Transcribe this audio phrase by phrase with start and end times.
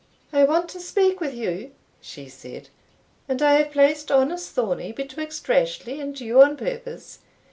[0.33, 2.69] "I want to speak with you," she said,
[3.29, 7.19] "and I have placed honest Thornie betwixt Rashleigh and you on purpose.